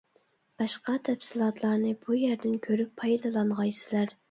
[0.61, 4.19] باشقا تەپسىلاتلارنى بۇ يەردىن كۆرۈپ پايدىلانغايسىلەر!